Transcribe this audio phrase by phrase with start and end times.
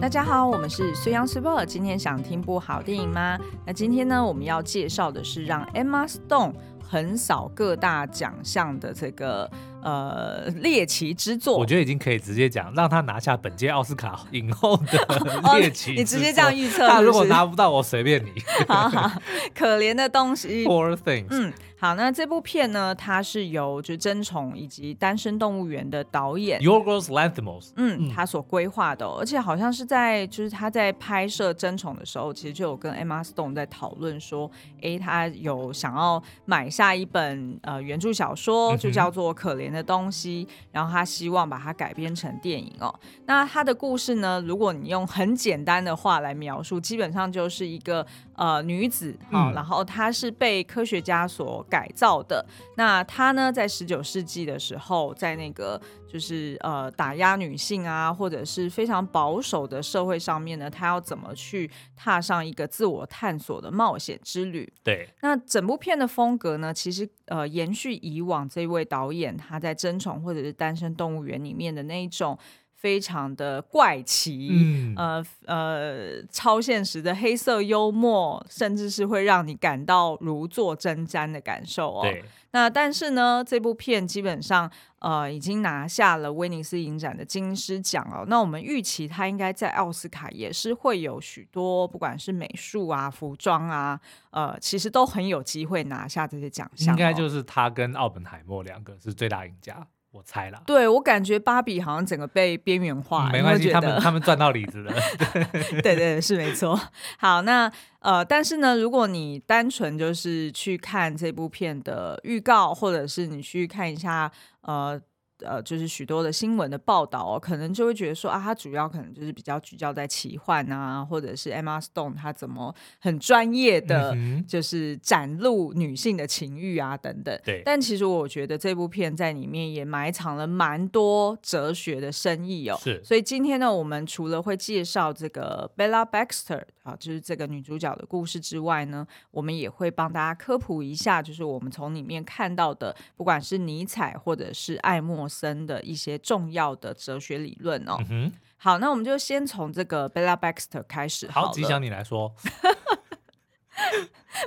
[0.00, 1.62] 大家好，我们是虽央随报。
[1.62, 3.38] 今天想听部好电影吗？
[3.66, 9.48] 那今天呢，我们要介绍的是让 Emma Stone 横扫各大奖项的这个
[9.82, 11.58] 呃猎奇之作。
[11.58, 14.98] 我觉得已经可以直接讲，让他拿下本届奥斯卡影后的
[15.58, 15.94] 猎奇、哦。
[15.96, 18.30] 你直接这样预测，他如果拿不到，我随便你。
[18.68, 19.20] 好好，
[19.54, 20.64] 可怜的东西。
[20.68, 21.26] Poor things。
[21.30, 21.52] 嗯。
[21.82, 34.50] 好，那这部片呢，它是由就争宠以及单身动物园的导演 Yorgos Lanthimos，嗯，他所规划的、哦，而且好像是在就是他在拍摄争宠的时候，其实就有跟 Emma Stone 在讨论说，
[34.82, 42.94] 哎，他有想要买下一本呃原著小说，就叫做《可怜的东西》，然后他希望把它改编成电影哦。
[43.26, 48.06] 那他的故事呢，如果你用很简单的话来描述，基本上就是一个
[48.40, 52.44] 呃女子啊、哦嗯，然后她是被科学家所改造的。
[52.76, 64.72] 那她呢，在十九世纪的时候，在那个就是呃打压女性啊，或者是非常保守的社会上面呢，她要怎么去踏上一个自我探索的冒险之旅？
[64.82, 65.06] 对。
[65.20, 72.38] 那整部片的风格呢，其实呃延续以往这位导演他在争宠或者是单身动物园里面的那一种。
[72.80, 82.06] 非常的怪奇，嗯、呃呃，超现实的黑色幽默，甚至是会让你感到如坐针毡的感受哦。
[82.52, 84.68] 那但是呢，这部片基本上
[85.00, 88.24] 呃已经拿下了威尼斯影展的金狮奖哦。
[88.26, 94.00] 那我们预期它应该在奥斯卡也是会有许多，不管是美术啊、服装啊，
[94.30, 96.96] 呃，其实都很有机会拿下这些奖项、哦。
[96.96, 99.86] 应该就是他跟奥本海默两个是最大赢家。
[100.12, 104.92] 我猜了，对，我感觉芭比好像整个被边缘化，嗯，没关系，他们他们赚到里子了，
[105.82, 106.78] 对对对，是没错。
[107.18, 114.30] 好，那呃，但是呢，如果你单纯就是去看这部片的预告，或者是你去看一下
[114.62, 115.00] 呃。
[115.42, 127.38] 呃，就是许多的新闻的报道哦，可能就会觉得说啊，他主要可能就是比较聚焦在奇幻啊，或者是 Emma Stone 她怎么很专业的，就是展露女性的情欲啊等等。
[127.44, 127.62] 对。
[127.64, 132.78] 但其实我觉得这部片在里面也埋藏了蛮多哲学的深意哦。
[132.82, 133.02] 是。
[133.04, 147.96] 所以今天呢，我们除了会介绍这个 Bella Baxter 啊，就是这个女主角的故事之外呢，我们也会帮大家科普一下，就是我们从里面看到的，不管是尼采或者是爱默生的一些重要的哲学理论哦。
[148.10, 148.30] 嗯。
[148.58, 151.46] 好，那我们就先从这个 Bella Baxter 开始好。
[151.46, 152.34] 好，吉祥，你来说。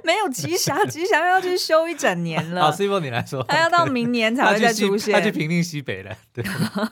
[0.04, 2.62] 没有吉祥， 吉祥要去休一整年了。
[2.64, 3.42] 好，Cibo 你来说。
[3.44, 5.12] 他要到明年才会再出现。
[5.12, 6.16] 他去平定西北了。
[6.32, 6.46] 对。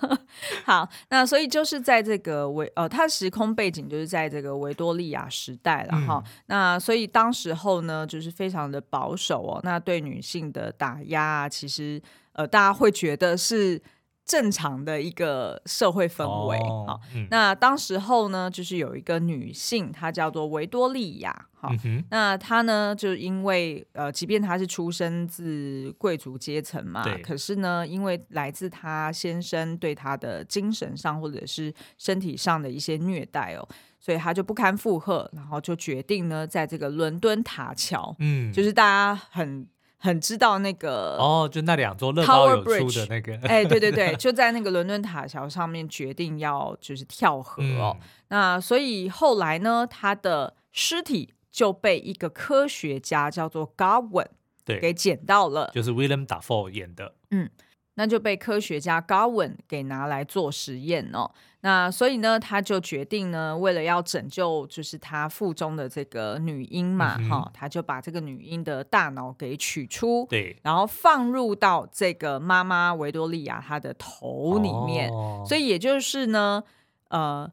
[0.65, 6.31] 好，那所以就是在这个维呃，它时空背景就是在这个维多利亚时代了哈、嗯。
[6.47, 9.59] 那所以当时候呢，就是非常的保守哦。
[9.63, 12.01] 那对女性的打压啊，其实
[12.33, 13.81] 呃，大家会觉得是。
[14.23, 33.67] 正常的一个社会氛围啊、哦嗯，那当时候呢，就是有一个女性，她叫做维多利亚，哈、嗯，那她呢，就因为呃，即便她是出生自贵族阶层嘛，可是呢，因为来自她先生对她的精神上或者是身体上的一些虐待哦，
[33.99, 39.67] 所以她就不堪负荷，然后就决定呢，在这个伦敦塔桥，嗯，就是大家很。
[40.01, 47.95] 很知道那个哦，就那两座乐高有出的那个，哎，对对对， 就在那个伦敦塔桥上面决定要就是跳河哦。
[48.01, 54.25] 嗯、那所以后来呢，他的尸体就被一个科学家叫做 Godwin
[54.65, 57.49] 对给捡到了，就是 William Dafoe 演的，嗯。
[57.95, 61.31] 那就被科学家 Godwin 给拿来做实验哦。
[61.61, 75.09] 那所以呢，他就决定呢，为了要拯救就是他腹中的这个女婴嘛，哈、嗯，他就把这个女婴的大脑给取出，对，然后放入到这个妈妈维多利亚她的头里面。
[75.11, 76.63] 哦、所以也就是呢，
[77.09, 77.51] 呃。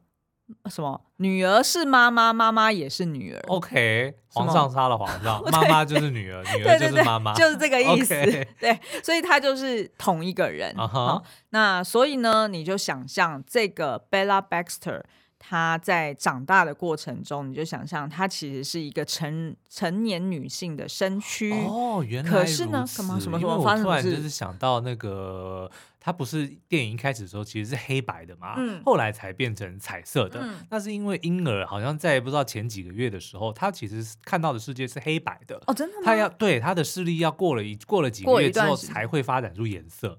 [0.69, 0.99] 什么？
[1.17, 3.41] 女儿是妈妈，妈妈也是女儿。
[3.47, 8.13] OK，皇上杀了皇上， 妈妈就是女儿， 女儿就是妈妈，就是这个意思。
[8.59, 10.73] 对，所以她就是同一个人。
[10.75, 11.23] Uh -huh.
[11.49, 15.01] 那所以呢，你就想象这个 Bella Baxter。
[15.41, 23.83] 她在长大的过程中，你就想象她其实是一个成成年女性的身躯哦，原来可是呢，什么什么什么发生？
[23.85, 30.39] 突然就是想到那个，她不是电影一开始的时候其实是黑白的嘛，嗯，后来才变成彩色的。
[30.41, 36.03] 嗯，那是因为婴儿好像在不知道前几个月的时候，他其实看到的世界是黑白的哦，真的吗？
[36.05, 40.17] 他要对他的视力要过了一过了几个月之后才会发展出颜色。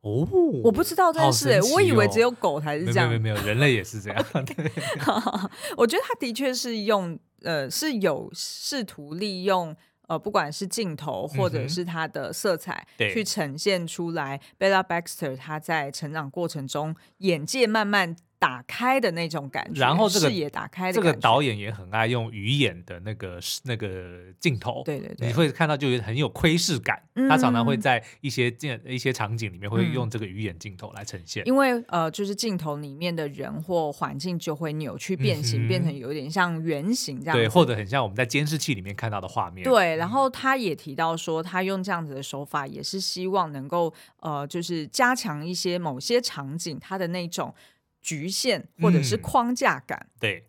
[0.00, 0.26] 哦，
[0.62, 4.24] 我不知道这件事，欸哦，我以为只有狗才是这样，没有，没有，人类也是这样。
[5.76, 9.76] 我觉得他的确是用呃是有试图利用
[10.08, 14.40] 呃不管是镜头或者是它的色彩，嗯，去呈现出来。
[14.58, 27.02] Bella Baxter 他在成长过程中眼界慢慢打开的那种感觉，然后这个视野打开的这个导演也很爱用鱼眼的那个那个镜头，对对对，你会看到就很有窥视感。
[27.14, 39.64] 嗯、他常常会在一些镜一些场景里面会用这个鱼眼镜头来呈现，因为呃，就是镜头里面的人或环境就会扭曲变形，嗯、变成有点像圆形这样，对，或者很像我们在监视器里面看到的画面。
[39.64, 47.52] 对，然后他也提到说，他用这样子的手法也是希望能够呃，就是加强一些某些场景它的那种。
[48.00, 50.44] 局限或者是框架感，嗯、对，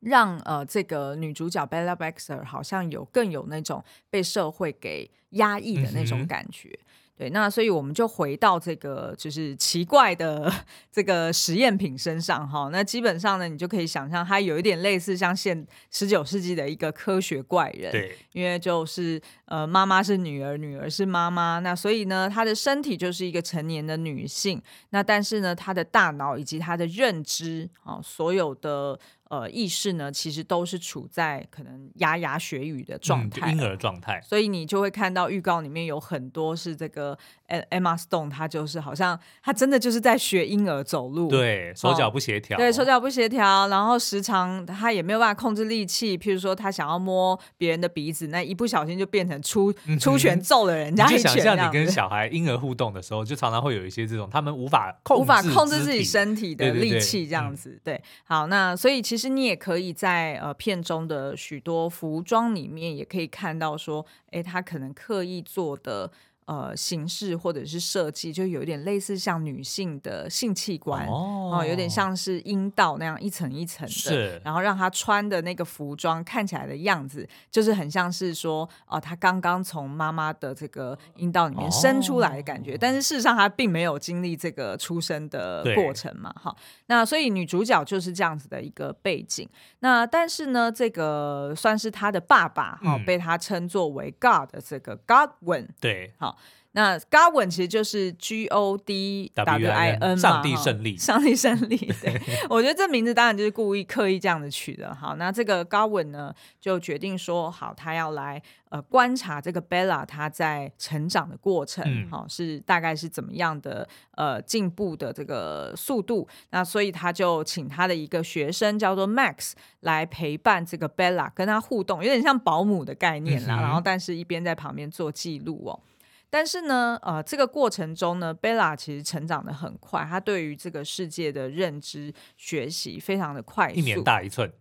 [0.00, 6.68] 让呃这个女主角 Bella Baxter 好像有更有那种被社会给压抑的那种感觉。
[6.68, 10.52] 嗯对，那所以我们就回到这个就是奇怪的
[10.92, 12.68] 这个实验品身上哈。
[12.70, 17.90] 那基本上呢，你就可以想象它有一点类似像现十九世纪的一个科学怪人。
[17.90, 21.58] 对，因为就是呃，妈妈是女儿，女儿是妈妈。
[21.60, 24.60] 那所以呢，她的身体就是一个成年的女性。
[24.90, 29.00] 那但是呢，她的大脑以及她的认知啊，所有的。
[29.28, 37.18] 呃，意识呢，其实都是处在可能牙牙学语的状态，婴儿状态，所以你就会看到预告里面有很多是这个
[37.48, 51.18] Emma Stone，她就是好像她真的就是在学婴儿走路，对，手脚不协调，哦，对，手脚不协调，然后时常她也没有办法控制力气，譬如说她想要摸别人的鼻子，那一不小心就变成出出拳揍了人家一拳。
[51.18, 59.15] 就想象你跟小孩婴儿互动的时候，就常常会有一些这种他们无法控制无法控制自己身体的力气这样子，对，好，那所以其实。
[59.16, 66.12] 其实你也可以在呃片中的许多服装里面，也可以看到说，哎，他可能刻意做的。
[66.46, 74.40] 呃，形式或者是设计，就有点类似像女性的性器官哦、呃，有点像是阴道那样一层一层的，是。
[74.44, 82.74] 然后让她穿的那个服装看起来的样子，就是很像是说，哦、呃，她刚刚从妈妈的这个阴道里面生出来的感觉。
[82.74, 86.54] 哦、但是事实上，她并没有经历这个出生的过程嘛，哈。
[86.86, 89.48] 那所以女主角就是这样子的一个背景。
[89.80, 96.35] 那但是呢，这个算是她的爸爸哈、嗯，被她称作为 God 的这个 Godwin，对，好。
[96.76, 101.78] 那 Godwin 其实就是 G O D W I N，上帝胜利，上帝胜利。
[102.02, 102.20] 对，
[102.50, 104.94] 我觉得这名字当然就是故意刻意这样子取的。
[104.94, 116.28] 好，那这个 Godwin 呢，就决定说，好，他要来呃观察这个 Bella 她在成长的过程，好、嗯，是大概是怎么样的呃进步的这个速度。
[116.50, 123.56] 那所以他就请他的一个学生叫做 Max 来陪伴这个 Bella，跟他互动，有点像保姆的概念啦。
[123.60, 125.80] 嗯、然后，但是一边在旁边做记录哦。
[126.28, 134.52] 但是呢，呃，这个过程中呢，Bella 其实成长的很快，她对于这个世界的认知学习非常的快速，一年大一寸。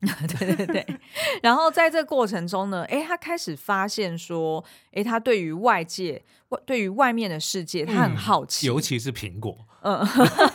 [0.00, 0.86] 对对对。
[1.42, 9.66] 然后在这个过程中呢，哎，他开始发现说，哎，他对于外界、外对于外面的世界，他很好奇，嗯、尤其是苹果。
[9.82, 9.98] 嗯，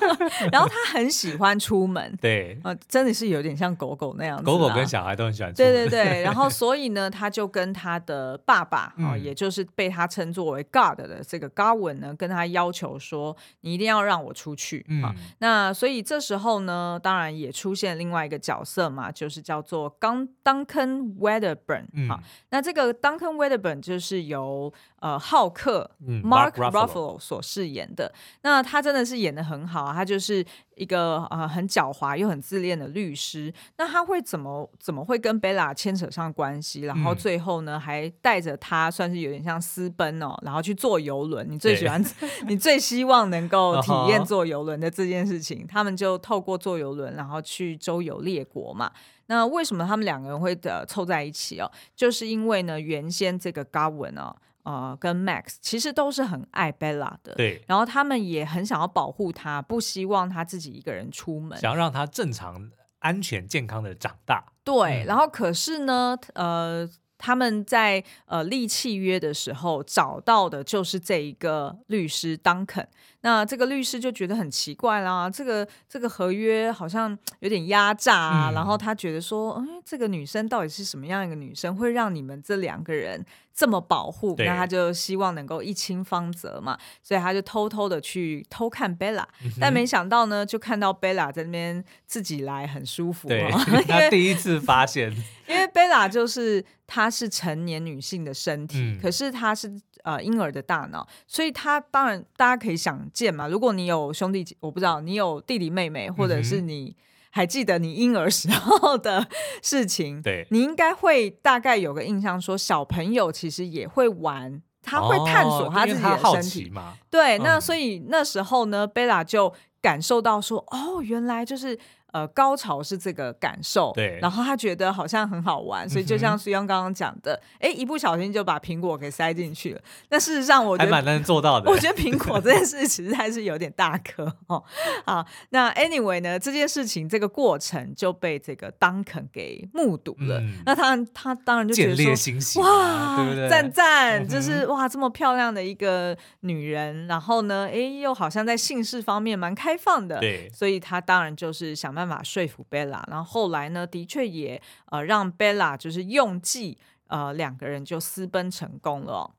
[0.52, 6.22] 然后他很喜欢出门，对，呃，真的是有点像狗狗那样子，狗狗跟小孩都很喜欢出门，对对对。
[6.24, 14.80] 然后所以呢，他就跟他的爸爸啊、嗯，也就是被他称作为 God 的这个 Godwin 呢，跟他要求说，你一定要让我出去。
[15.04, 15.16] 啊、嗯。
[15.40, 22.20] 那所以这时候呢，当然也出现另外一个角色嘛，就是叫做刚 Duncan Wedderburn、嗯、啊。
[22.50, 24.72] 那这个 Duncan Wedderburn 就是由
[25.06, 28.14] 呃浩克、嗯、Mark Ruffalo 所饰演的，
[28.44, 29.16] 那他真的是。
[29.26, 30.46] 演的很好啊，他就是
[30.76, 33.52] 一个呃很狡猾又很自恋的律师。
[33.78, 36.82] 那他会怎么怎么会跟贝拉牵扯上关系？
[36.82, 41.50] 然后最后呢，还带着他算是有点像私奔哦，然后去坐游轮。
[41.50, 42.04] 你最喜欢，
[42.48, 45.66] 你最希望能够体验坐游轮的这件事情。
[45.66, 48.92] 他们就透过坐游轮，然后去周游列国嘛。
[49.28, 51.72] 那为什么他们两个人会呃凑在一起哦？
[51.96, 54.36] 就是因为呢，原先这个 Godwin 哦。
[54.66, 64.44] 呃，跟 Max 其实都是很爱 Bella 的，对，然后他们也很想要保护她，不希望她自己一个人出门，想要让她正常、安全、健康的长大。
[64.64, 72.88] 对，嗯、然后可是呢，呃，他们在呃立契约的时候找到的就是这一个律师 Duncan。
[73.26, 84.36] 那这个律师就觉得很奇怪啦，这个这个合约好像 有点压榨啊，嗯、然后他觉得说，哎，这个女生到底是什么样一个女生，会让你们这两个人这么保护？
[84.38, 93.28] 那他就希望能够一清方泽嘛，所以他就偷偷的去偷看 Bella，、嗯、 但没想到呢，就看到 Bella 在那边自己来，很舒服。
[93.28, 93.50] 对，
[93.90, 95.12] 他第一次发现，
[95.48, 99.82] 因为 Bella 就是她是成年女性的身体，嗯、可是她是。
[100.06, 103.48] 呃，婴儿的大脑，所以他当然大家可以想见嘛。
[103.48, 106.96] 如果你有兄弟，我不知道你有弟弟妹妹，或者是你
[107.32, 109.28] 还记得你婴儿时候的
[109.64, 116.94] 事情，对，你应该会大概有个印象，说小朋友其实也会玩，他会探索他自己的身体、哦、嘛。
[117.10, 119.54] 对，那所以那时候呢，贝拉就。
[119.82, 121.78] 感受到说，哦，原来就是。
[122.16, 129.82] 呃，高潮是这个感受，对，然后他觉得好像很好玩，所以就像苏央刚刚讲的，哎、嗯，一不小心就把苹果给塞进去了。
[130.08, 131.70] 那事实上，我觉得还蛮难做到的。
[131.70, 134.64] 我觉得苹 果这件事其实在是有点大颗哦。
[135.06, 140.40] 好，那 anyway 呢，这件事情这个过程就被这个 Duncan 给目睹了。
[140.40, 143.50] 嗯、那他他当然就觉得说，哇，对不对？
[143.50, 152.05] 赞赞，嗯、就是哇，这么漂亮的一个女人，然后呢，哎，又好像在性事方面蛮开放的，对，所以他当然就是想办法。
[152.06, 159.34] 办法说服贝拉，然后后来呢，的确也呃让贝拉就是用计，呃两个人就私奔成功了。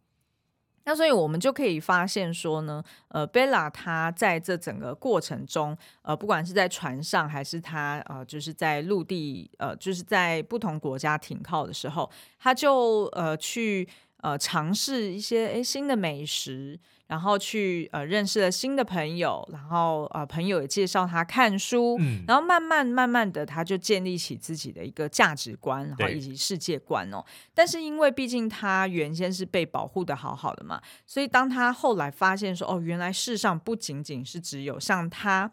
[0.88, 12.08] 那所以我们就可以发现说呢，呃贝拉她在这整个过程中，呃不管是在船上还是她呃就是在陆地，呃就是在不同国家停靠的时候，
[12.38, 13.88] 她就呃去
[14.23, 16.78] 呃尝试一些诶新的美食。
[17.08, 27.25] 然后去呃认识了新的朋友，然后呃朋友也介绍他看书，嗯，然后慢慢慢慢的他就建立起自己的一个价值观，然后以及世界观哦。
[27.54, 35.52] 但是因为毕竟他原先是被保护的好好的嘛，所以当他后来发现说哦，原来世上不仅仅是只有像他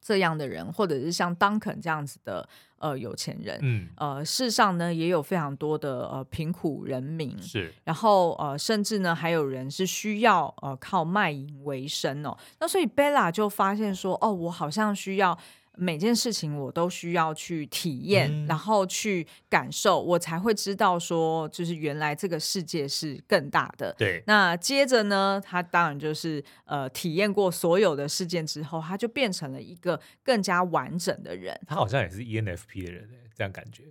[0.00, 2.48] 这样的人，或者是像 Duncan 这样子的。
[2.80, 15.38] 呃，有钱人，嗯，呃，世上呢也有非常多的呃贫苦人民，是，然后呃，甚至呢还有人是需要呃靠卖淫为生哦，那所以 Bella 就发现说，哦，我好像需要。
[15.76, 23.94] 每件事情我都需要去体验，嗯、然后去感受，我才会知道说，就是原来这个世界是更大的。
[23.96, 24.22] 对。
[24.26, 31.58] 那接着呢，他当然就是呃，体验过所有的事件之后，他就变成了一个更加完整的人。
[31.66, 33.84] 他好像也是 ENFP 的人，这样感觉。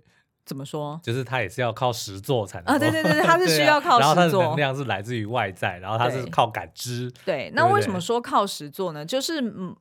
[0.50, 1.00] 怎么说？
[1.00, 7.08] 就是他也是要靠实做才能啊，对对对，他是 需要靠实作，然后他的能量是来自于外在，然后他是靠感知。
[7.24, 9.06] 对，对，那为什么说靠实做呢？
[9.06, 9.40] 就是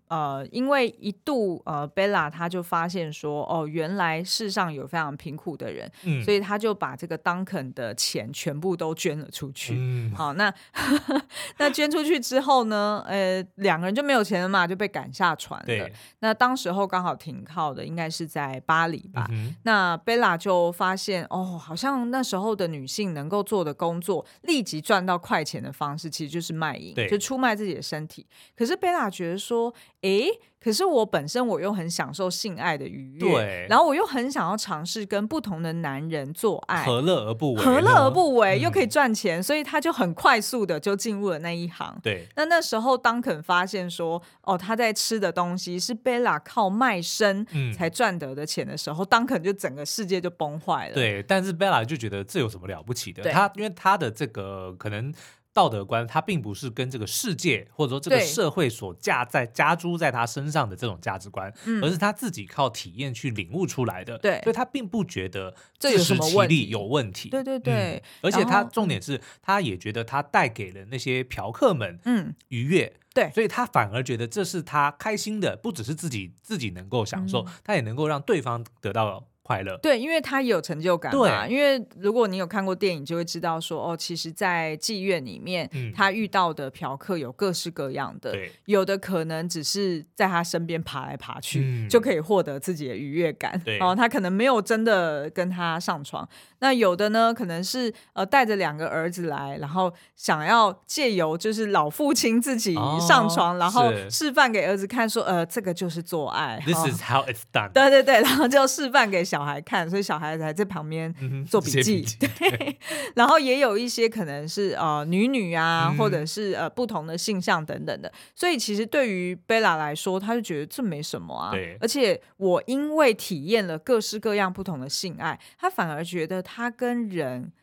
[0.10, 9.74] 呃，因为一度呃，贝拉他就发现说，哦，原来世上有非常贫苦的人，嗯，所以他就把这个 Duncan 的钱全部都捐了出去。
[9.76, 10.54] 嗯， 好，那
[11.58, 15.66] 那捐出去之后呢，呃，两个人就没有钱了嘛，就被赶下船了。
[15.66, 19.26] 对，那当时候刚好停靠的应该是在巴黎吧？
[19.32, 20.59] 嗯、那贝拉就。
[20.66, 28.26] 我发现哦，好像那时候的女性能够做的工作，立即赚到快钱的方式，其实就是卖淫，就出卖自己的身体。
[28.56, 30.30] 可是贝拉觉得说，诶。
[30.62, 37.64] 可是我本身我又很享受性爱的愉悦，对，然后我又很想要尝试跟不同的男人做爱，何乐而不为？
[37.64, 38.60] 何乐而不为？
[38.60, 41.98] 又可以赚钱，嗯，所以他就很快速的就进入了那一行。
[42.04, 50.94] 对，那那时候当肯发现说，哦，他在吃的东西是贝拉靠卖身才赚得的钱的时候，当、嗯、肯就整个世界就崩坏了。
[50.94, 53.24] 对，但是贝拉就觉得这有什么了不起的？
[53.32, 55.14] 他因为他的这个可能。
[55.54, 61.52] 道德观，他并不是跟这个世界或者说这个社会所加在加诸在他身上的这种价值观，
[61.82, 64.18] 而是他自己靠体验去领悟出来的。
[64.20, 67.30] 对，所以他并不觉得自食其力有问题。
[67.30, 72.96] 对对对、嗯，而且他重点是，他也觉得他带给了那些嫖客们嗯愉悦。
[73.12, 79.29] 对，所以他反而觉得这是他开心的，不只是自己自己能够享受，他也能够让对方得到。
[79.50, 81.48] 快乐对，因为他有成就感嘛。
[81.48, 88.32] 因为如果你有看过电影，就会知道说哦，其实，在妓院里面，嗯，他遇到的嫖客有各式各样的，
[88.66, 93.60] 有的可能只是在他身边爬来爬去，嗯，就可以获得自己的愉悦感。
[93.80, 96.30] 哦，他可能没有真的跟他上床。
[96.60, 106.62] 那有的呢，可能是呃带着两个儿子来，然后想要借由就是老父亲自己上床，哦，然后示范给儿子看说，说呃这个就是做爱。
[106.64, 107.72] This is how it's done。
[107.72, 109.39] 对对对，然后就示范给小。
[109.40, 111.14] 小孩看，所以小孩子还在旁边
[111.46, 112.06] 做笔记。
[112.20, 112.78] 嗯、 对，
[113.16, 118.12] 然后也有一些可能是呃女女啊，嗯、或者是呃不同的性向等等的。
[118.36, 121.52] 所以其实对于贝拉来说，他就觉得这没什么啊。
[121.52, 127.54] 对，而且我因为体验了各式各样不同的性爱，他反而觉得他跟人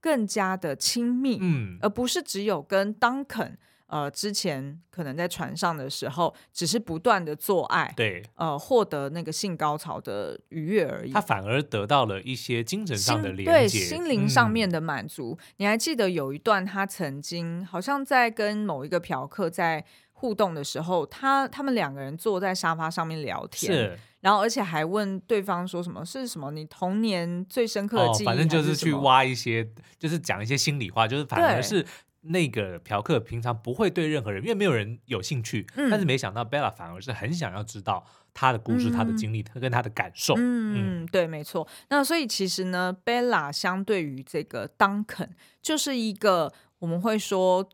[0.00, 3.56] 更加的亲密，嗯，而不是只有跟 Duncan。
[3.94, 11.12] 呃，之前可能在船上的时候，只是不断的做爱，对，呃，获得那个性高潮的愉悦而已。
[11.12, 15.38] 他反而得到了一些精神上的连接，对，心灵上面的满足。
[15.38, 15.54] 嗯。
[15.58, 26.50] 你还记得有一段，他曾经好像在跟某一个嫖客在互动的时候，他他们两个人坐在沙发上面聊天，是，然后而且还问对方说什么是什么？
[26.50, 28.26] 你童年最深刻的记忆？
[28.26, 29.68] 哦，反正就是去挖一些，
[30.00, 31.86] 就是讲一些心里话，就是反而是。
[32.24, 35.66] 那个嫖客平常不会对任何人，因为没有人有兴趣。
[35.76, 40.34] 嗯、但是没想到 Bella 反而是很想要知道他的故事、嗯、他的经历、他跟他的感受。
[40.36, 41.66] 嗯，嗯对，没错。
[41.90, 47.68] 那所以其实呢，，Bella 相对于这个 Duncan 就是一个我们会说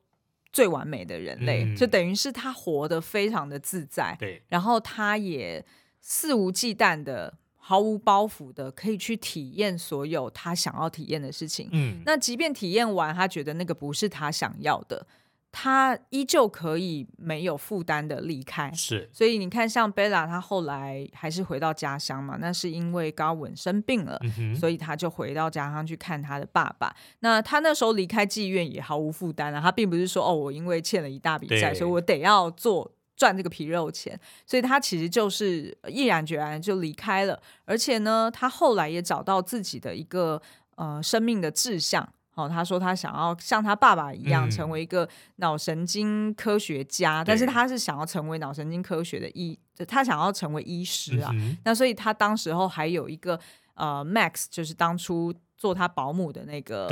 [0.53, 5.65] 最完美的人类，嗯、就等于是他活得非常的自在，对，然后他也
[6.01, 11.69] 肆无忌惮的、毫无包袱的，可以去体验所有他想要体验的事情。
[11.71, 15.07] 嗯，那即便体验完，他觉得那个不是他想要的。
[15.53, 26.95] 他依旧可以没有负担的离开，是，所以你看，像贝拉，他后来还是回到家乡嘛，那是因为高文生病了，嗯、所以他就回到家乡去看他的爸爸。
[27.19, 32.89] 那他那时候离开妓院也毫无负担啊，他并不是说哦，我因为欠了一大笔债，所以我得要做
[33.21, 37.39] 赚这个皮肉钱，所以他其实就是毅然决然就离开了。
[37.67, 40.41] 而且呢，他后来也找到自己的一个
[40.77, 42.09] 呃生命的志向。
[42.35, 51.31] 哦，他说他想要像他爸爸一样成为一个脑神经科学家，嗯、但是他是想要成为脑神经科学的医，他想要成为医师啊。
[51.35, 53.39] 嗯、那所以他当时候还有一个
[53.75, 56.89] 呃，Max，就是当初做他保姆的那个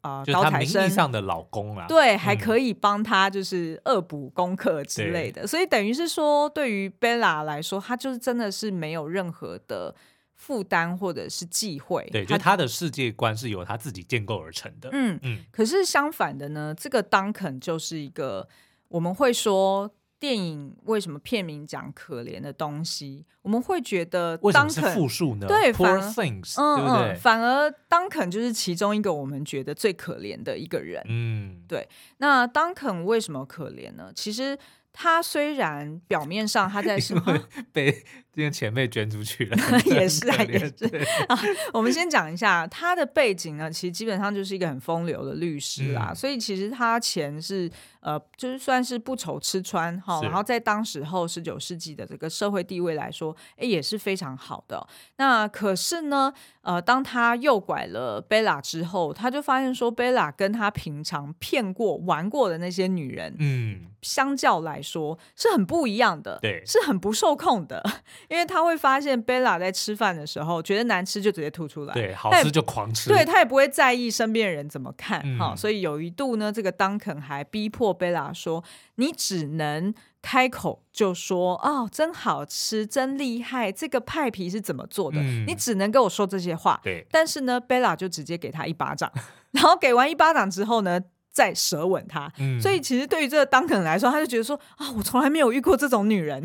[0.00, 5.46] 啊呃就是他名义上的老公啊，对，还可以帮他就是恶补功课之类的。
[5.46, 9.94] 所以等于是说，对于 Bella 来说，他就是真的是没有任何的。
[10.34, 14.88] 负担或者是忌讳，对，就他的世界观是由他自己建构而成的。
[14.92, 15.38] 嗯嗯。
[15.52, 18.48] 可是相反的呢，这个 Duncan 就是一个
[18.88, 19.88] 我们会说
[20.22, 25.48] 电影为什么片名讲可怜的东西，我们会觉得么是复数呢？
[25.48, 27.14] 对，Poor things，嗯对不对？
[27.16, 31.04] 反而 Duncan 就是其中一个我们觉得最可怜的一个人。
[31.08, 31.88] 嗯，对。
[32.18, 34.12] 那 Duncan 为什么可怜呢？
[34.14, 34.56] 其实。
[34.92, 39.56] 他虽然表面上他在什么被这个钱被捐出去了，
[39.86, 40.84] 也是啊，也是
[41.28, 41.38] 啊。
[41.72, 47.70] 我们先讲一下他的背景呢，其实基本上就是一个很风流的律师啦，嗯、所以其实他钱是
[48.00, 50.20] 呃，就是算是不愁吃穿哈。
[50.22, 54.86] 然后在当时候十九世纪的这个社会地位来说，哎，也是非常好的。
[55.16, 56.32] 那可是呢，
[56.62, 64.81] 呃，当他诱拐了贝拉之后，他就发现说，贝拉跟他平常骗过、玩过的那些女人，嗯，相较来。
[64.82, 67.82] 说是很不一样的，对，是很不受控的，
[68.28, 78.62] 因为他会发现贝拉在吃饭的时候觉得难吃就直接吐出来，对，好吃就狂吃，对，他也不会在意身边人怎么看，哈、嗯，所以有一度呢，这个当肯还逼迫贝拉说
[78.96, 85.18] ：“你只能开口就说哦，真好吃，真厉害，这个派皮是怎么做的？
[85.20, 89.10] 嗯、你只能跟我说这些话。”对，但是呢，贝拉就直接给他一巴掌，
[89.52, 91.00] 然后给完一巴掌之后呢，
[91.32, 96.42] 再舌吻他，嗯、所以其实对于这个当肯来说，他就觉得说啊、哦，我从来没有遇过这种女人，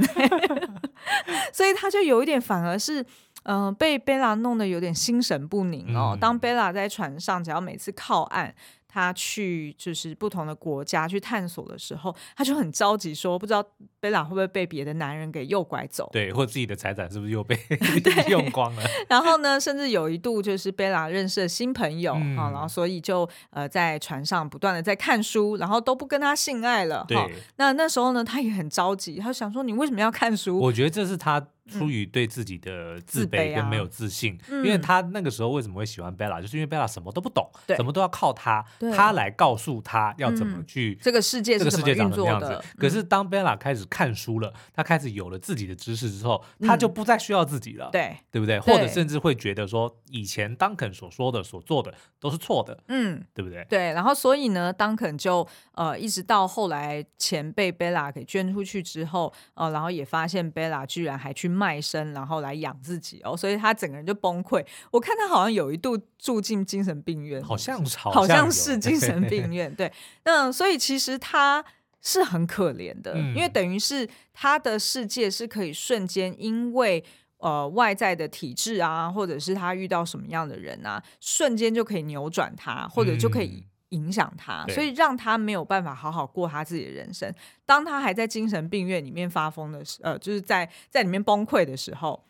[1.51, 3.01] 所以他就有一点反而是
[3.43, 6.11] 嗯、呃，被贝拉弄得有点心神不宁哦。
[6.15, 8.55] 嗯、当贝拉在船上，只要每次靠岸。
[8.87, 13.63] 他去就是不同的国家去探索的时候，他就很着急，说不知道
[13.99, 17.57] 贝拉会不会被别的男人给诱拐走，对，或者自己的财产是不是又被
[18.29, 18.83] 用光了？
[19.09, 27.05] 然后呢，甚至有一度就是贝拉认识了新朋友、嗯、然后所以就呃在船上不断的在看书，然后都不跟他性爱了。
[27.07, 27.17] 对，
[27.57, 30.59] 那那时候呢，他也很着急，他想说你为什么要看书？
[30.59, 31.47] 我觉得这是他。
[31.67, 42.61] 出于对自己的自卑跟没有自信，因为他那个时候为什么会喜欢贝拉，就是因为贝拉什么都不懂，什么都要靠他，他来告诉他要怎么去这个世界，这个世界长什么样子。
[42.77, 48.59] 可是当贝拉开始看书了，他开始有了自己的知识之后，他就不再需要自己了，对，对不对？
[48.61, 53.65] 或者甚至会觉得说，以前当肯所说的、所做的都是错的，嗯，对不对？
[53.69, 61.56] 对，然后所以呢，当肯就呃，一直到后来钱被贝拉给捐出去之后，呃，然后也发现贝拉居然还去。
[61.57, 64.63] 卖身，然后来养自己哦，所以他整个人就崩溃。
[64.91, 69.73] 我看他好像有一度住进精神病院，好像是，好像是精神病 院。
[69.73, 69.91] 对，
[70.25, 71.65] 那所以其实他
[72.01, 77.03] 是很可怜的，嗯、因为等于是他的世界是可以瞬间因为
[77.39, 83.65] 呃外在的体制啊，或者是他遇到什么样的人啊，瞬间就可以扭转他，或者就可以。
[83.89, 87.33] 影响他，所以让他没有办法好好过他自己的人生。
[87.65, 92.25] 当他还在精神病院里面发疯的时候，呃，就是在在里面崩溃的时候，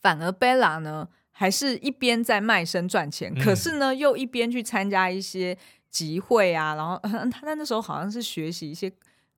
[0.00, 5.56] 反而贝拉呢，还是一边在卖身赚钱，嗯、可是呢，又一边去参加一些
[5.90, 6.98] 集会啊，然后
[7.30, 8.92] 他在那时候好像是学习一些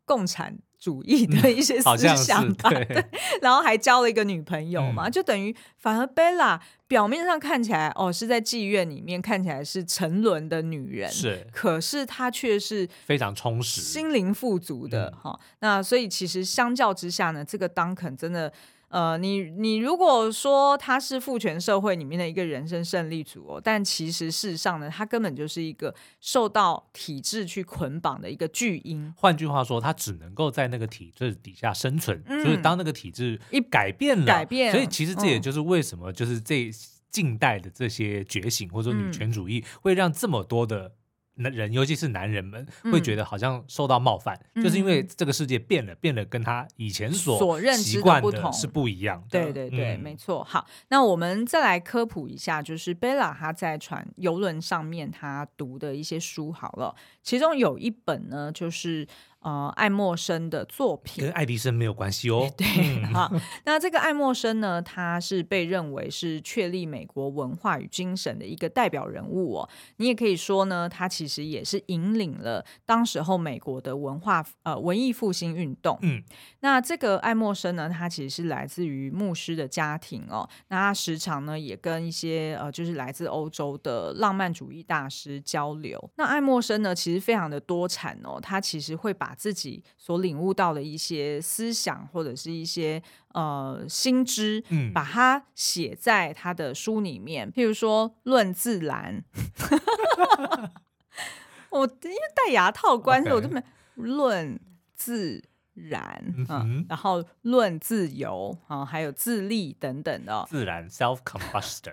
[0.04, 0.58] 共产。
[0.76, 3.06] 主义的一些思想吧，对，对，
[3.40, 6.60] 然后还交了一个女朋友嘛，嗯、就等于反而贝拉
[6.94, 15.38] 表面上看起来哦是在妓院里面看起来是沉沦的女人，是，可是她却是非常充实、心灵富足的哈、嗯。
[15.58, 18.52] 那所以其实相较之下呢，这个 Duncan 真的。
[18.94, 29.12] 呃，你你如果说他是父权社会里面的一个人生胜利组哦，但其实事实上呢，他根本就是一个受到体制去捆绑的一个巨婴。
[29.16, 32.22] 换句话说，他只能够在那个体制底下生存。
[32.26, 36.70] 嗯、就是当那个体制一改变了，改变，所以其实这也就是为什么就是这
[37.10, 40.92] 近代的这些觉醒或者说女权主义会让这么多的。
[41.36, 49.42] 人，尤其是男人们，会觉得好像受到冒犯，嗯、就是因为这个世界变了，变得，跟他以前所所认知的不同是不一样的。
[49.42, 50.44] 对对对，嗯、没错。
[50.44, 59.06] 好，那我们再来科普一下，就是 Bella 她在船游轮上面她读的一些书好了，其中有一本呢，就是。
[59.44, 62.50] 呃，爱默生的作品跟爱迪生没有关系哦。
[62.56, 62.66] 对，
[63.12, 63.30] 好，
[63.66, 69.68] 那这个爱默生呢，他是被认为是确立美国文化与精神的一个代表人物哦。
[69.96, 75.98] 你也可以说呢，他其实也是引领了当时候美国的文化呃文艺复兴运动。
[76.00, 76.22] 嗯，
[76.60, 80.48] 那这个爱默生呢，他其实是来自于牧师的家庭哦。
[80.68, 86.10] 那他时常呢也跟一些呃就是来自欧洲的浪漫主义大师交流。
[86.16, 97.50] 那爱默生呢，其实非常的多产哦，他其实会把自己所领悟到的一些思想或者是一些呃心知，嗯，把它写在他的书里面。
[97.52, 99.24] 譬如说《论自然》，
[101.70, 103.62] 我因为戴牙套关系.我就没
[103.96, 104.58] 论
[104.94, 105.42] 自。
[105.74, 111.92] 然，嗯，嗯，然后论自由啊，还有自立等等的 自然 self combustion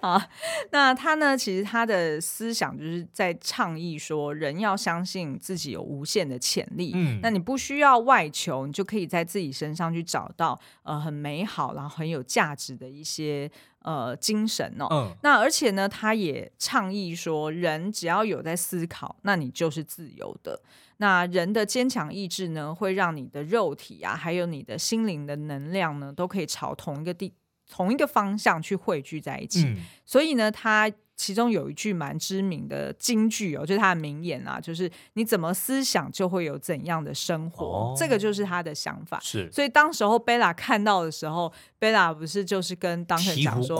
[0.00, 0.28] 啊，
[0.72, 1.36] 那他呢？
[1.36, 6.92] 其实他的思想就是在倡议说，人要相信自己有无限的潜力。
[6.94, 13.50] 嗯，那你不需要外求，你就可以在自己身上去找到呃很美好，然后很有价值的一些
[13.82, 14.88] 呃精神哦。
[14.90, 20.60] 嗯，那而且呢，他也倡议说，人只要有在思考，那你就是自由的。
[20.98, 27.32] 那人的坚强意志呢，会让你的肉体啊，还有你的心灵的能量呢，都可以朝同一个地、
[27.70, 29.64] 同一个方向去汇聚在一起。
[29.66, 30.90] 嗯、所以呢，他。
[31.16, 39.18] 其中有一句蛮知名的金句哦，就是他的名言啊，就是你怎么思想就会有怎样的生活，哦、这个就是他的想法。
[39.22, 43.78] 是，所以当时候贝拉看到的时候，贝拉不是就是跟当肯讲说，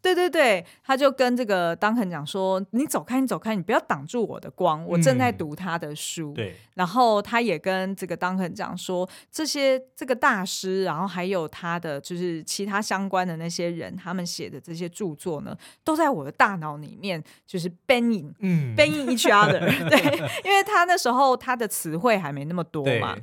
[0.00, 6.32] 对对对，他就跟这个当肯讲说，你走开，你走开，你不要挡住我的光，我正在读他的书。
[6.32, 16.77] 嗯、对，然后他也跟这个当肯讲说，这些这个大师，然后还有他的就是其他相关的那些人，他们写的这些著作呢，都在我的大脑。
[16.80, 23.16] 里面就是 banging，嗯，banging each other， 对，因为他那时候他的词汇还没那么多嘛，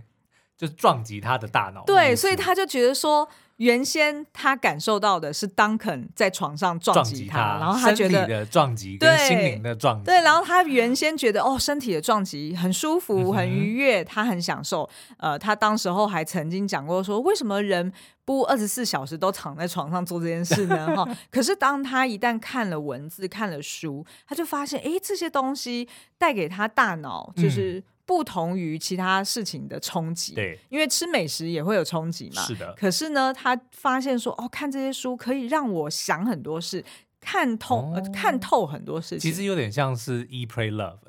[0.58, 14.90] 就是撞击他的大脑，对，所以他就觉得说，原先他感受到的是 Duncan 在床上撞击他，他然后他觉得的撞击跟心灵的撞击，对，然后他原先觉得哦，身体的撞击很舒服，很愉悦，他很享受。
[15.18, 17.92] 呃，他当时候还曾经讲过说，为什么人
[18.26, 20.92] 不二十四小时都躺在床上做这件事呢？
[20.98, 25.88] 哈，可是当他一旦看了文字、看了书，他就发现，哎，这些东西
[26.18, 30.34] 带给他大脑就是不同于其他事情的冲击。
[30.34, 32.42] 对，因为吃美食也会有冲击嘛。
[32.44, 32.74] 是的。
[32.78, 36.84] 可是呢，他发现说，哦，看这些书可以让我想很多事，
[37.20, 39.20] 看透、哦呃、看透很多事情。
[39.20, 41.00] 其实有点像是 Eat Pray Love。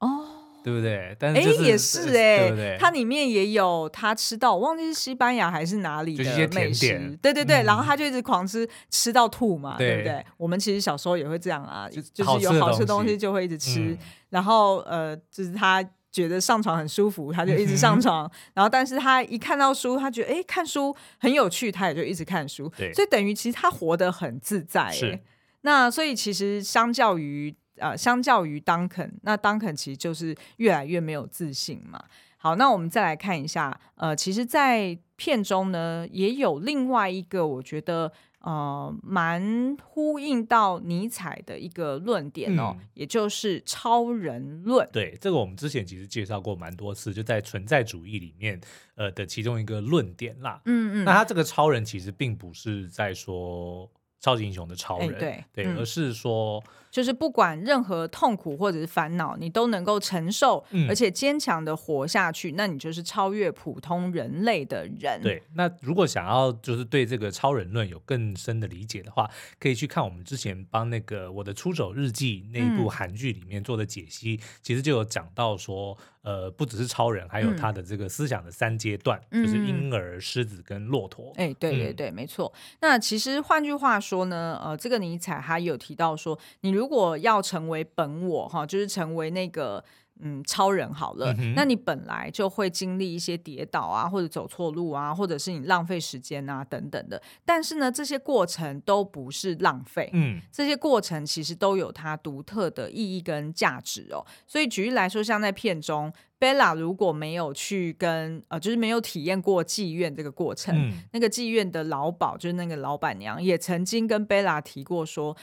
[0.00, 0.32] 哦。
[0.66, 1.16] 对不对？
[1.16, 2.76] 但是、就是、也是哎，对不对？
[2.80, 7.16] 它里面也有他吃到，我忘记是西班牙还是哪里的美食。
[7.22, 10.26] 对对对，嗯、然后他就一直狂吃，吃到吐嘛，对，对不对？
[10.36, 13.90] 我们其实小时候也会这样啊，就，就是有好吃的东西就会一直吃。
[13.92, 13.98] 嗯、
[14.30, 15.80] 然后呃，就是他
[16.22, 18.26] 觉得上床很舒服，他就一直上床。
[18.26, 22.72] 嗯、然后，但是他一看到书，他觉得哎，看书很有趣，他也就一直看书。
[22.94, 24.90] 所以等于其实他活得很自在。
[24.90, 25.20] 是。
[25.60, 27.54] 那所以其实相较于。
[27.78, 32.02] 呃，相较于 Duncan，那 Duncan 其实就是越来越没有自信嘛。
[32.38, 38.10] 好，那我们再来看一下，呃，其实，在片中呢，也有另外一个我觉得
[38.46, 44.88] 呃蛮呼应到尼采的一个论点哦，嗯、也就是超人论。
[44.92, 48.60] 对，这个我们之前其实介绍过蛮多次，就在存在主义里面
[48.94, 50.62] 呃的其中一个论点啦。
[50.64, 56.62] 嗯嗯，那他这个超人其实并不是在说超级英雄的超人，欸、对而是说。
[56.88, 65.20] 就是不管任何痛苦或者是烦恼，你都能够承受，嗯、而且坚强的活下去，那你就是超越普通人类的人。
[65.20, 81.30] 对，那如果想要就是对这个超人论有更深的理解的话，可以去看我们之前帮那个我的出走日记那一部韩剧里面做的解析，嗯、其实就有讲到说，呃，不只是超人，还有他的这个思想的三阶段，嗯、就是婴儿、狮子跟骆驼。
[81.36, 82.50] 哎、欸，对对对，嗯、没错。
[82.80, 89.84] 那其实换句话说呢，呃，这个尼采他有提到说，你如如果要成为本我哈，就是成为那个
[90.20, 97.20] 嗯超人好了，嗯、那你本来就会经历一些跌倒啊，或者走错路啊，或者是你浪费时间啊等等的。
[97.44, 104.24] 但是呢，这些过程都不是浪费，嗯，这些过程其实都有它独特的意义跟价值哦。
[104.46, 115.36] 所以举例来说，像在片中，Bella 如果没有去跟呃，就是没有体验过妓院这个过程，嗯、那个妓院的老鸨就是那个老板娘也曾经跟 Bella 提过说。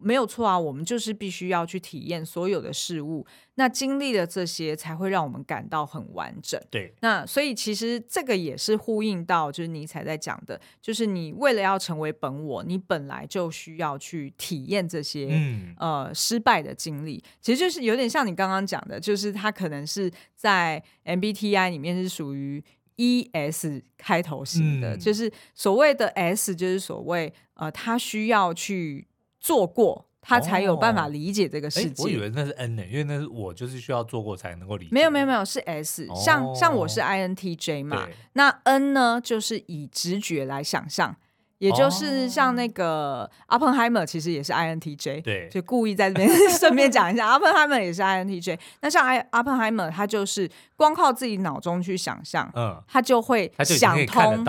[0.00, 6.60] 没有错啊，我们就是必须要去体验所有的事物，那经历了这些，才会让我们感到很完整。
[6.70, 17.20] 对，那所以其实这个也是呼应到，就是尼采在讲的，就是你为了要成为本我，你本来就需要去体验这些、嗯、呃失败的经历。
[17.40, 22.62] 其实就是有点像你刚刚讲的，就是他可能是在 MBTI 里面是属于
[22.96, 29.07] ES 开头型的，嗯、就是所谓的 S，就是所谓呃他需要去。
[29.40, 32.02] 做过，他才有办法理解这个世界。
[32.02, 34.90] 哦、我以为那是 N 呢、欸，因为那是我就是需要做过才能够理解。
[34.92, 41.16] 没有没有没有，是 S，、哦、像像我是 INTJ 嘛，那 N 呢就是以直觉来想象，
[41.58, 48.58] 也就是像那个 Oppenheimer 其实也是 INTJ，对，就故意在这边顺便讲一下， Oppenheimer 也是 INTJ。
[48.82, 54.44] 那像 Oppenheimer 他就是光靠自己脑中去想象，嗯，他就会想通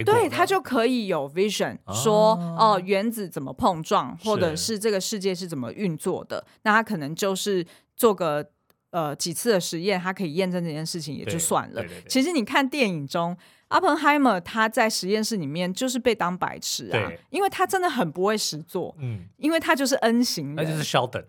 [0.00, 0.12] 到。
[0.12, 6.46] 对，他就可以有 vision，说哦，原子怎么碰撞，或者是这个世界是怎么运作的。
[6.62, 8.46] 那他可能就是做个
[8.90, 11.84] 呃几次的实验，他可以验证这件事情也就算了。
[12.06, 13.36] 其实你看电影中
[13.70, 21.24] ，Oppenheimer 他在实验室里面就是被当白痴啊，因为他真的很不会实做，嗯，因为他就是 N 型的，那就是 Sheldon。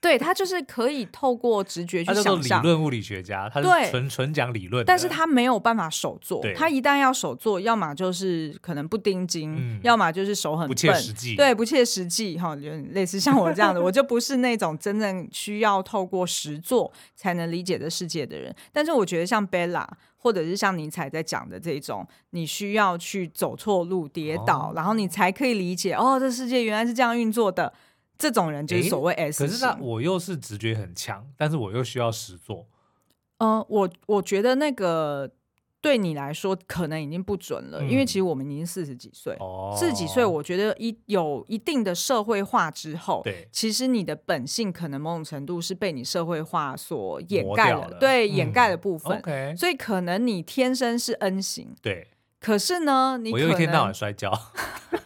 [0.00, 2.62] 对，他就是可以透过直觉去想象。
[2.62, 6.40] 理论物理学家，他是纯纯讲理论，但是他没有办法手做。
[6.54, 11.34] 他一旦要手做，要么就是可能不盯紧，嗯、要么就是手很笨，不切实际。
[11.34, 18.54] 对，不切实际哈，就类似像我这样的，我就不是那种真正需要透过实做才能理解的世界的人。
[18.72, 19.84] 但是我觉得像 Bella，
[20.16, 27.72] 或者是像尼采在讲的这种，你需要去走错路、跌倒，哦、然后你才可以理解哦，这世界原来是这样运作的。
[28.18, 29.46] 这种人就是所谓 S 型。
[29.46, 32.66] 可是那我又是直觉很强，但是我又需要实做。
[33.38, 35.30] 嗯、呃，我我觉得那个
[35.80, 49.22] 对你来说可能已经不准了，嗯、因为其实我们已经四十几岁，哦、四十几岁，我觉得一有一定的社会化之后，对，其实你的本性可能某种程度是被你社会化所掩盖了，了对，嗯、掩盖的部分。
[49.56, 52.08] 所以可能你天生是 N 型，对。
[52.40, 54.32] 可是呢，你我又一天到晚摔跤，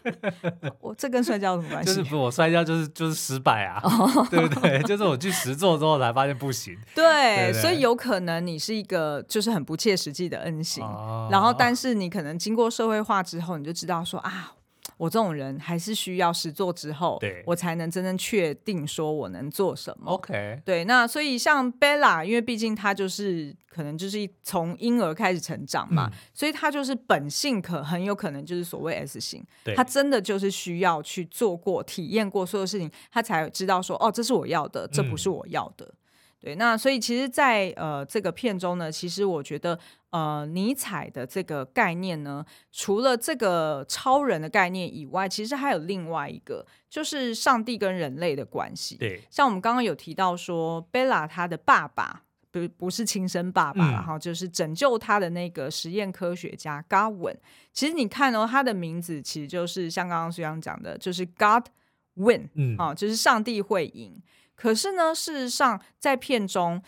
[0.80, 1.94] 我这跟摔跤有什么关系？
[1.94, 3.80] 就是我摔跤就是就是失败啊，
[4.30, 4.82] 对不对？
[4.84, 6.76] 就是我去实做之后才发现不行。
[6.94, 14.52] 对，对对，所以有可能你是一个就是很不切实际的恩型，哦、然后但是你可能经过社会化之后，你就知道说啊。
[15.02, 20.12] 我这种人还是需要实做之后，对我才能真正确定说我能做什么。
[20.12, 35.84] OK，对，那所以像 Bella，因为毕竟她就是可能就是从婴儿开始成长嘛，嗯、所以她就是本性可很有可能就是所谓 S 型，对他真的就是需要去做过、体验过所有事情，她才知道说哦，这是我要的，这不是我要的。
[35.84, 35.96] 嗯
[36.42, 39.78] 对，那所以其实在，在呃这个片中呢，其实我觉得，
[40.10, 48.96] 呃，尼采的这个概念呢，除了这个超人的概念以外，其实还有另外一个，就是上帝跟人类的关系。
[48.96, 57.36] 对，像我们刚刚有提到说，贝拉他的爸爸不不是亲生爸爸，然后、嗯、就是拯救他的那个实验科学家 Godwin。
[57.72, 61.66] 其实你看哦，他的名字其实就是像刚刚苏阳讲的，就是 God
[62.14, 64.20] Win，嗯，啊，就是上帝会赢。
[64.62, 66.80] 可是呢，事实上，在片中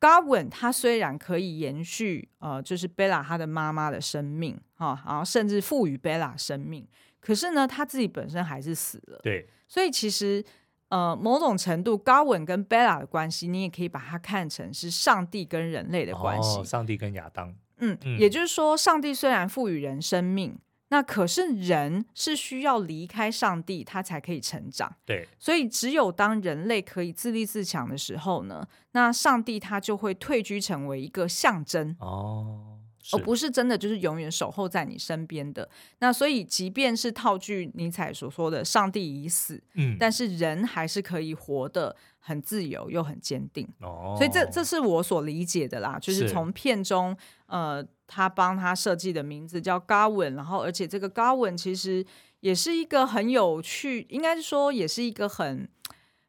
[0.00, 6.88] ，Godwin 他虽然可以延续，呃，就是 Bella 他的妈妈的生命，哈、哦，然后甚至赋予 Bella 生命，
[7.20, 9.20] 可是呢，他自己本身还是死了。
[9.22, 10.44] 对，所以其实，
[10.88, 16.58] 呃，某种程度，Godwin 跟 Bella 的关系，你也可以把它看成是上帝跟人类的关系。
[16.58, 17.54] 哦，上帝跟亚当。
[17.78, 20.58] 嗯，嗯，也就是说，上帝虽然赋予人生命。
[20.90, 24.92] 那可是人是需要离开上帝，他才可以成长。
[25.06, 32.78] 对，所以只有当人类可以自立自强的时候呢，那上帝他就会退居成为一个象征哦，
[33.12, 35.68] 而不是真的就是永远守候在你身边的。
[36.00, 43.64] 那所以，即便是套句尼采所说的“上帝已死”，嗯，但是人还是可以活得很自由又很坚定。
[43.80, 47.86] 哦，所以这这是我所理解的啦，就是从片中呃。
[48.12, 52.04] 他帮他设计的名字叫 Godwin，然后而且这个 Godwin 其实
[52.40, 55.68] 也是一个很有趣，应该是说也是一个很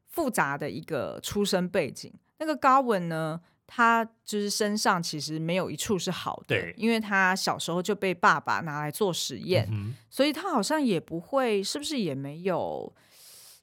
[0.07, 2.13] 复杂的一个出生背景。
[2.37, 12.93] 那个 Godwin 呢，他就是身上其实没有一处是好的，对因为他小时候就被爸爸拿来做实验，嗯、所以他好像也不会，是不是也没有？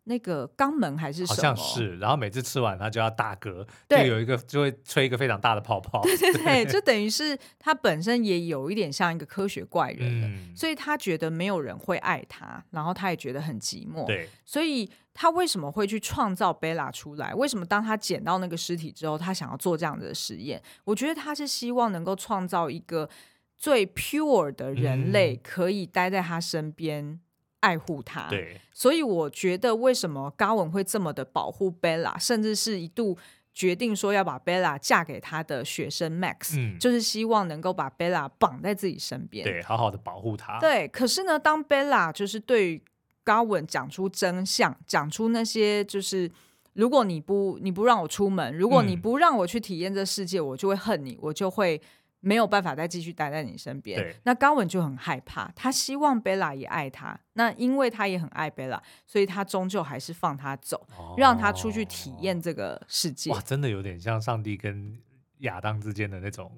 [0.08, 1.36] 那个肛门还是什么？
[1.36, 6.00] 好像是，然后每次吃完他就要大嗝，对就有一个就会吹一个非常大的泡泡。
[6.08, 14.06] 对对对，就等于是他本身也有一点像一个科学怪人，嗯、所以他觉得没有人会爱他，然后他也觉得很寂寞。
[14.06, 17.34] 对，所以他为什么会去创造贝拉出来？
[17.34, 20.62] 为什么当他捡到那个尸体之后，他想要做这样的实验？
[20.84, 23.08] 我觉得他是希望能够创造一个
[23.56, 27.20] 最 pure 的人类，可以待在他身边。
[27.60, 28.28] 爱护他。
[28.28, 33.16] 对，所以我觉得为什么高文会这么的保护贝拉，甚至是一度
[33.52, 40.58] 决定说要把贝拉嫁给他的学生 Max，嗯，就是希望能够把贝拉绑在自己身边，对，好好的保护他。
[40.60, 42.82] 对，可是呢，当贝拉就是对于
[43.24, 46.30] 高文讲出真相，讲出那些就是。
[46.74, 51.80] 如果你不你不让我出门，如果你不让我去体验这世界，嗯，我就会恨你，我就会
[52.20, 54.14] 没有办法再继续待在你身边。
[54.24, 63.30] 那高文就很害怕，他希望贝拉也爱他，那因为他也很爱贝拉，所以他终究还是放他走，哦，让他出去体验这个世界。
[63.30, 64.98] 哇，真的有点像上帝跟
[65.38, 66.50] 亚当之间的那种。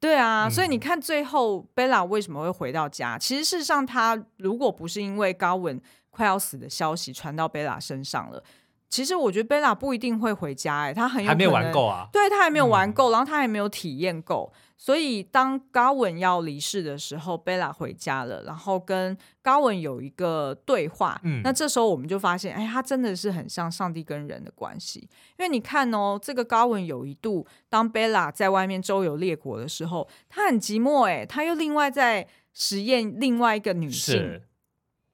[0.00, 3.18] 对啊，嗯，所以你看最后贝拉为什么会回到家？
[3.18, 8.42] 其实事实上，他如果不是因为高文快要死的消息传到贝拉身上了。
[8.88, 34.40] 其实我觉得贝拉不一定会回家，哎，他很有还没有玩够啊，对，他还没有玩够，嗯，然后他还没有体验够，所以当高文要离世的时候，贝拉回家了，然后跟高文有一个对话，嗯，那这时候我们就发现，哎，他真的是很像上帝跟人的关系，因为你看哦，这个高文有一度当贝拉在外面周游列国的时候，他很寂寞，哎，他又另外在实验另外一个女性。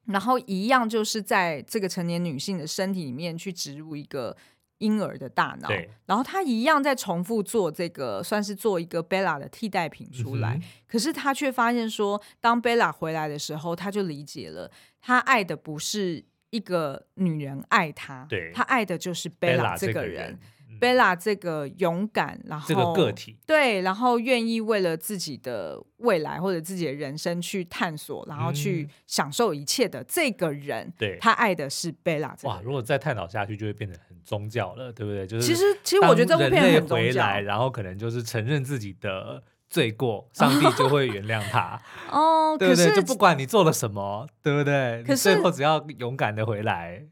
[0.05, 4.37] 然后一样就是在这个成年女性的身体里面去植入一个
[4.79, 5.69] 婴儿的大脑，
[6.05, 10.55] 然后他一样在重复做这个，算是做一个贝拉的替代品出来。
[10.55, 14.69] 嗯、可是他却发现说，当贝拉回来的时候，他就理解了，
[15.01, 20.37] 他爱的不是一个女人爱他，对，他爱的就是贝拉这个人。
[20.77, 32.35] 贝拉这个勇敢，然后这个个体，对，然后愿意为了自己的未来或者自己的人生去探索，然后去享受一切的这个人，对、嗯，他爱的是贝拉。
[32.43, 35.25] 哇，如果再探讨下去，就会变得很宗教了，对不对？
[35.25, 37.39] 就是其实，其实我觉得这部片很宗教。
[37.39, 41.79] 然后可能就是承认自己的罪过，上帝就会原谅他。
[42.11, 42.93] 哦，对不对？
[42.95, 45.03] 就不管你做了什么，对不对？
[45.03, 47.05] 可是最后只要勇敢的回来，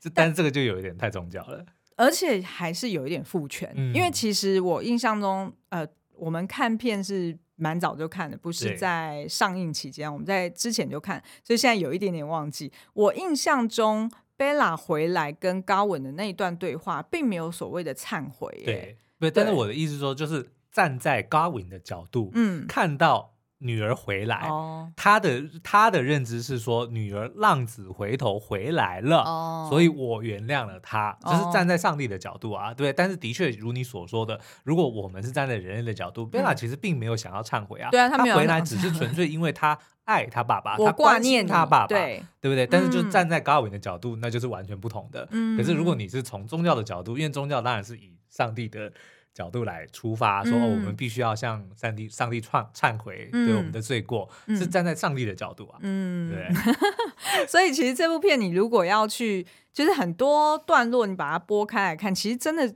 [0.00, 1.64] 这但是这个就有一点太宗教了。
[1.96, 12.70] 而且还是有一点父权，嗯，因为其实我印象中，呃，我们看片是蛮早就看的，不是在上映期间，我们在之前就看，所以现在有一点点忘记。
[12.92, 23.35] 我印象中，贝拉回来跟高文的那一段对话，并没有所谓的忏悔，对，不，但是我的意思说，就是站在高文的角度，嗯，看到。
[23.66, 31.16] 女儿回来，哦、他的他的认知是说，女儿浪子回头回来了，哦、所以我原谅了他。
[31.20, 32.92] 这、就是站在上帝的角度啊，对。
[32.92, 37.90] 但是的确，如你所说的，如果我们是站在人类的角度，贝、嗯、拉其实并没有想要忏悔啊。
[37.90, 42.66] 对啊，他回来只是纯粹因为他爱他爸爸， 他挂念他爸爸，对，对不对？
[42.66, 45.26] 但是就站在高文的角度，那就是完全不同的。
[45.32, 48.92] 嗯、可是如果你是从宗教的角度，因为宗教当然是以上帝的。
[49.36, 55.78] 角度来出发，说、嗯哦、我们必须要向上帝、上帝忏忏悔，对我们的罪过、嗯，是站在上帝的角度啊。
[55.82, 56.48] 嗯，对。
[57.46, 62.66] 所以其实这部片，你如果要去，就是很多段落，你把它拨开来看，其实真的，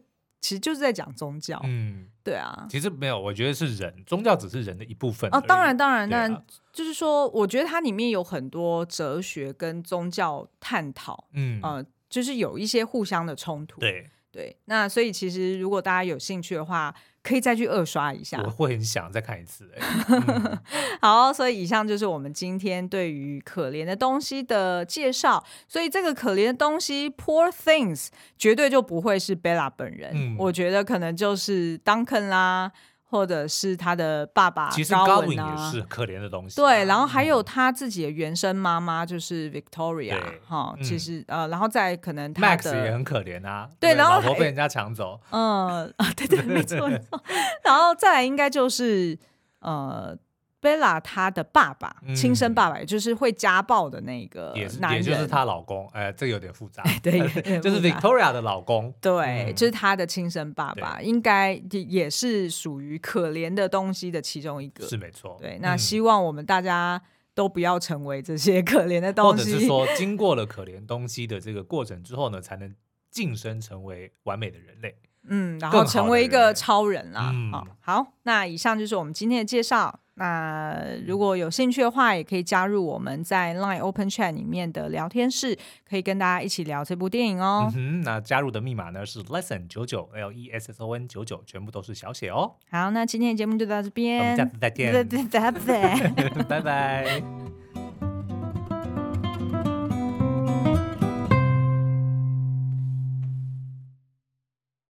[0.42, 1.58] 其实就是在讲宗教。
[1.64, 2.66] 嗯，对啊。
[2.68, 5.30] 其实没有，我觉得是人，宗教只是人的一部分。
[5.32, 6.42] 哦，当然，当然，但、啊、
[6.74, 11.26] 就是说，我觉得它里面有很多哲学跟宗教探讨。
[11.32, 13.80] 嗯，呃，就是有一些互相的冲突。
[13.80, 14.10] 对。
[14.32, 18.40] 对，那所以其实如果大家有兴趣的话，可以再去二刷一下。
[18.44, 19.70] 我会很想再看一次。
[20.08, 20.58] 嗯、
[21.02, 25.44] 好，所以以上就是我们今天对于可怜的东西的介绍。
[25.66, 30.12] 所以这个可怜的东西，Poor Things，绝对就不会是 Bella 本人。
[30.14, 32.70] 嗯、我觉得可能就是 Duncan 啦。
[33.10, 36.64] 或者是他的爸爸、啊，其实高文也是可怜的东西、啊。
[36.64, 43.68] 对，然后还有他自己的原生妈妈，就是 Victoria，哈、嗯，其实呃，然后再可能他的 Max 也很可怜啊。
[43.80, 45.20] 对，然后老婆被人家抢走。
[45.30, 47.20] 嗯啊，对对，没错没错。
[47.64, 49.18] 然后再来应该就是
[49.58, 50.16] 呃。
[50.60, 55.88] 贝拉她的爸爸，亲生爸爸，也就是会家暴的那个男人，也就是她老公。
[55.92, 56.82] 哎，这个有点复杂。
[57.02, 57.18] 对，
[57.60, 58.92] 就是 Victoria 的老公。
[59.00, 64.86] 对，嗯、就是她的亲生爸爸，应该也是属于可怜的东西的其中一个。
[64.86, 65.36] 是没错。
[65.40, 67.00] 对，那希望我们大家
[67.34, 72.74] 都不要成为这些可怜的东西，或者是说，经过了可怜东西的这个过程之后呢，才能
[73.10, 74.94] 晋升成为完美的人类。
[75.30, 77.30] 嗯，然后成为一个超人啦。
[77.32, 79.98] 嗯、好，好，那以上就是我们今天的介绍。
[80.14, 80.76] 那
[81.06, 85.56] 如果有兴趣的话，也可以加入我们在 Line Open Chat 里面的聊天室，
[85.88, 87.72] 可以跟大家一起聊这部电影哦。
[87.74, 92.52] 嗯，那加入的密码呢是 Lesson 九九 L E S S O N 九九，全部都是小写哦。
[92.70, 94.92] 好，那今天的节目就到这边，我们下次再见，
[95.30, 97.59] 拜拜，拜拜。